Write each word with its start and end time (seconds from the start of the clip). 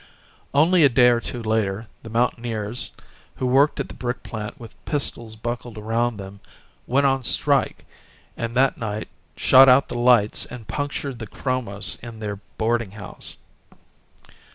Only 0.51 0.83
a 0.83 0.89
day 0.89 1.09
or 1.09 1.21
two 1.21 1.43
later 1.43 1.85
the 2.01 2.09
mountaineers, 2.09 2.91
who 3.35 3.45
worked 3.45 3.79
at 3.79 3.87
the 3.87 3.93
brick 3.93 4.23
plant 4.23 4.59
with 4.59 4.83
pistols 4.83 5.35
buckled 5.35 5.77
around 5.77 6.17
them, 6.17 6.39
went 6.87 7.05
on 7.05 7.19
a 7.19 7.23
strike 7.23 7.85
and, 8.35 8.55
that 8.55 8.79
night, 8.79 9.09
shot 9.35 9.69
out 9.69 9.89
the 9.89 9.99
lights 9.99 10.47
and 10.47 10.67
punctured 10.67 11.19
the 11.19 11.27
chromos 11.27 11.99
in 12.01 12.19
their 12.19 12.37
boarding 12.57 12.93
house. 12.97 13.37